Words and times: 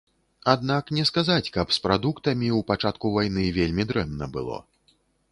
Аднак 0.51 0.85
не 0.99 1.03
сказаць, 1.09 1.49
каб 1.57 1.73
з 1.75 1.83
прадуктамі 1.83 2.49
ў 2.49 2.67
пачатку 2.71 3.11
вайны 3.17 3.45
вельмі 3.59 3.83
дрэнна 3.91 4.25
было. 4.39 4.57